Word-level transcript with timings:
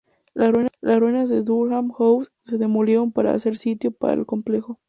Las 0.33 0.51
ruinas 0.99 1.29
de 1.29 1.43
Durham 1.43 1.91
House 1.91 2.31
se 2.43 2.57
demolieron 2.57 3.11
para 3.11 3.35
hacer 3.35 3.55
sitio 3.55 3.91
para 3.91 4.13
el 4.15 4.25
complejo. 4.25 4.79